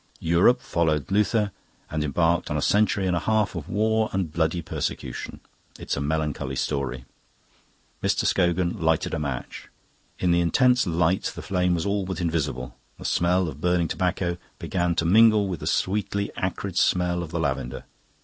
[0.19, 1.51] Europe followed Luther
[1.91, 5.41] and embarked on a century and a half of war and bloody persecution.
[5.77, 7.05] It's a melancholy story."
[8.01, 8.25] Mr.
[8.25, 9.67] Scogan lighted a match.
[10.17, 12.75] In the intense light the flame was all but invisible.
[12.97, 17.39] The smell of burning tobacco began to mingle with the sweetly acrid smell of the
[17.39, 17.85] lavender.